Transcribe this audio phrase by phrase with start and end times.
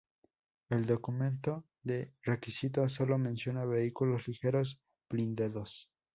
[0.71, 5.91] El documento de requisitos solo menciona "vehículos ligeros blindados".